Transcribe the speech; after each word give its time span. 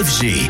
FG. 0.00 0.48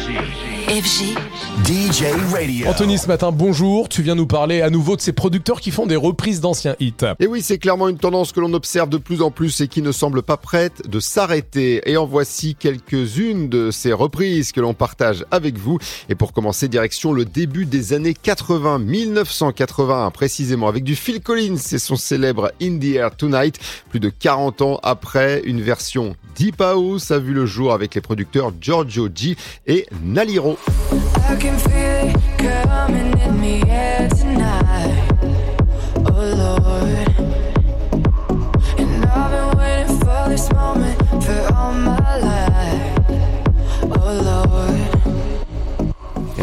FG. 0.69 1.17
DJ 1.65 2.04
Radio. 2.33 2.68
Anthony, 2.68 2.99
ce 2.99 3.08
matin, 3.08 3.33
bonjour. 3.33 3.88
Tu 3.88 4.00
viens 4.00 4.15
nous 4.15 4.29
parler 4.29 4.62
à 4.62 4.71
nouveau 4.71 4.95
de 4.95 5.00
ces 5.00 5.12
producteurs 5.12 5.61
qui 5.61 5.73
font 5.73 5.87
des 5.87 5.96
reprises 5.96 6.41
d'anciens 6.41 6.76
hits. 6.78 6.94
Et 7.19 7.26
oui, 7.26 7.42
c'est 7.42 7.58
clairement 7.58 7.89
une 7.89 7.99
tendance 7.99 8.30
que 8.30 8.39
l'on 8.39 8.52
observe 8.55 8.89
de 8.89 8.96
plus 8.96 9.23
en 9.23 9.32
plus 9.32 9.61
et 9.61 9.66
qui 9.66 9.82
ne 9.82 9.91
semble 9.91 10.23
pas 10.23 10.36
prête 10.36 10.89
de 10.89 11.00
s'arrêter. 11.00 11.82
Et 11.91 11.96
en 11.96 12.07
voici 12.07 12.55
quelques-unes 12.55 13.48
de 13.48 13.73
ces 13.73 13.93
reprises 13.93 14.53
que 14.53 14.61
l'on 14.61 14.73
partage 14.73 15.25
avec 15.32 15.59
vous. 15.59 15.79
Et 16.09 16.14
pour 16.14 16.32
commencer, 16.32 16.69
direction 16.69 17.12
le 17.12 17.25
début 17.25 17.67
des 17.67 17.93
années 17.93 18.14
80, 18.14 18.79
1981 18.79 20.12
précisément, 20.12 20.69
avec 20.69 20.85
du 20.85 20.95
Phil 20.95 21.21
Collins 21.21 21.57
et 21.73 21.79
son 21.80 21.96
célèbre 21.96 22.53
In 22.62 22.79
the 22.79 22.95
Air 22.95 23.17
Tonight. 23.17 23.59
Plus 23.89 23.98
de 23.98 24.11
40 24.11 24.62
ans 24.62 24.80
après, 24.85 25.43
une 25.45 25.61
version 25.61 26.14
Deep 26.41 26.62
House 26.62 27.11
a 27.11 27.18
vu 27.18 27.34
le 27.34 27.45
jour 27.45 27.70
avec 27.70 27.95
les 27.95 28.00
producteurs 28.00 28.50
Giorgio 28.59 29.11
G 29.14 29.36
et 29.66 29.84
Naliro. 30.03 30.57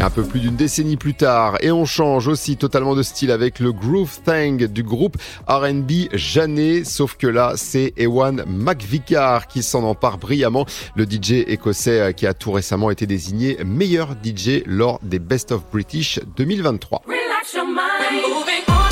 Un 0.08 0.10
peu 0.10 0.22
plus 0.22 0.40
d'une 0.40 0.56
décennie 0.56 0.96
plus 0.96 1.12
tard, 1.12 1.58
et 1.60 1.70
on 1.70 1.84
change 1.84 2.28
aussi 2.28 2.56
totalement 2.56 2.94
de 2.94 3.02
style 3.02 3.30
avec 3.30 3.60
le 3.60 3.72
Groove 3.72 4.20
Thang 4.24 4.56
du 4.64 4.82
groupe 4.82 5.18
R&B 5.46 6.08
Janet, 6.14 6.86
sauf 6.86 7.16
que 7.16 7.26
là 7.26 7.52
c'est 7.56 7.92
Ewan 7.98 8.42
McVicar 8.46 9.48
qui 9.48 9.62
s'en 9.62 9.82
empare 9.82 10.16
brillamment, 10.16 10.64
le 10.94 11.04
DJ 11.04 11.44
écossais 11.46 12.00
euh, 12.00 12.12
qui 12.12 12.26
a 12.26 12.32
tout 12.32 12.52
récemment 12.52 12.90
été 12.90 13.04
désigné 13.06 13.58
meilleur 13.66 14.14
DJ 14.24 14.62
lors 14.64 14.98
des 15.02 15.18
Best 15.18 15.52
of 15.52 15.60
British 15.70 16.20
2023. 16.38 17.02
Relax 17.06 17.52
your 17.52 17.66
mind. 17.66 18.87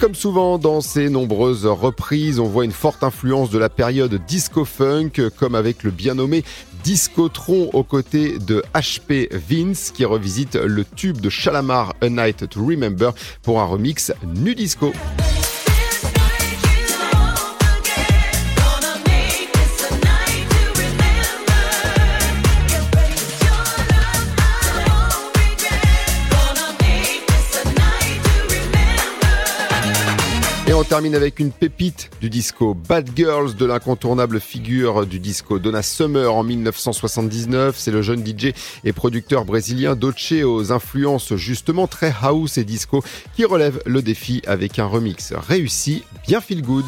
Comme 0.00 0.14
souvent 0.14 0.56
dans 0.56 0.80
ces 0.80 1.10
nombreuses 1.10 1.66
reprises, 1.66 2.40
on 2.40 2.46
voit 2.46 2.64
une 2.64 2.72
forte 2.72 3.04
influence 3.04 3.50
de 3.50 3.58
la 3.58 3.68
période 3.68 4.14
disco-funk, 4.26 5.10
comme 5.38 5.54
avec 5.54 5.82
le 5.82 5.90
bien 5.90 6.14
nommé 6.14 6.42
Discotron 6.82 7.68
aux 7.74 7.82
côtés 7.82 8.38
de 8.38 8.64
HP 8.74 9.28
Vince, 9.30 9.90
qui 9.90 10.06
revisite 10.06 10.54
le 10.54 10.86
tube 10.86 11.20
de 11.20 11.28
Shalamar 11.28 11.94
A 12.00 12.08
Night 12.08 12.48
to 12.48 12.64
Remember 12.64 13.12
pour 13.42 13.60
un 13.60 13.66
remix 13.66 14.12
nu 14.36 14.54
disco. 14.54 14.90
On 30.80 30.84
termine 30.84 31.14
avec 31.14 31.40
une 31.40 31.52
pépite 31.52 32.10
du 32.22 32.30
disco 32.30 32.72
Bad 32.72 33.10
Girls 33.14 33.54
de 33.54 33.66
l'incontournable 33.66 34.40
figure 34.40 35.04
du 35.04 35.18
disco 35.18 35.58
Donna 35.58 35.82
Summer 35.82 36.34
en 36.34 36.42
1979. 36.42 37.76
C'est 37.76 37.90
le 37.90 38.00
jeune 38.00 38.24
DJ 38.24 38.54
et 38.84 38.94
producteur 38.94 39.44
brésilien 39.44 39.94
Doce 39.94 40.32
aux 40.42 40.72
influences 40.72 41.34
justement 41.34 41.86
très 41.86 42.14
house 42.22 42.56
et 42.56 42.64
disco 42.64 43.04
qui 43.36 43.44
relève 43.44 43.82
le 43.84 44.00
défi 44.00 44.40
avec 44.46 44.78
un 44.78 44.86
remix 44.86 45.34
réussi, 45.34 46.02
bien 46.26 46.40
feel 46.40 46.62
good. 46.62 46.86